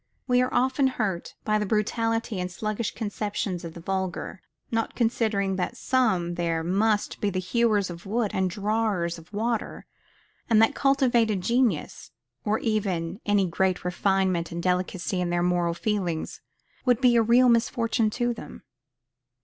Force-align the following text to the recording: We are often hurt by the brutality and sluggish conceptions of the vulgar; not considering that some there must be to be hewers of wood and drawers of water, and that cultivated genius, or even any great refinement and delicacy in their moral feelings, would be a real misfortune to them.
We 0.27 0.41
are 0.41 0.51
often 0.51 0.87
hurt 0.87 1.35
by 1.45 1.59
the 1.59 1.65
brutality 1.67 2.39
and 2.39 2.51
sluggish 2.51 2.95
conceptions 2.95 3.63
of 3.63 3.75
the 3.75 3.79
vulgar; 3.79 4.41
not 4.71 4.95
considering 4.95 5.57
that 5.57 5.77
some 5.77 6.33
there 6.33 6.63
must 6.63 7.21
be 7.21 7.27
to 7.27 7.33
be 7.33 7.39
hewers 7.39 7.91
of 7.91 8.07
wood 8.07 8.31
and 8.33 8.49
drawers 8.49 9.19
of 9.19 9.31
water, 9.31 9.85
and 10.49 10.59
that 10.59 10.73
cultivated 10.73 11.41
genius, 11.41 12.09
or 12.43 12.57
even 12.57 13.21
any 13.27 13.45
great 13.45 13.85
refinement 13.85 14.51
and 14.51 14.63
delicacy 14.63 15.21
in 15.21 15.29
their 15.29 15.43
moral 15.43 15.75
feelings, 15.75 16.41
would 16.83 16.99
be 16.99 17.15
a 17.15 17.21
real 17.21 17.47
misfortune 17.47 18.09
to 18.09 18.33
them. 18.33 18.63